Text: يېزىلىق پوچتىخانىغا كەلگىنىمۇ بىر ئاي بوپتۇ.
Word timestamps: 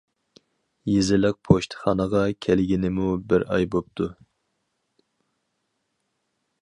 يېزىلىق 0.91 1.37
پوچتىخانىغا 1.49 2.23
كەلگىنىمۇ 2.45 3.11
بىر 3.35 3.47
ئاي 3.51 3.71
بوپتۇ. 3.77 4.09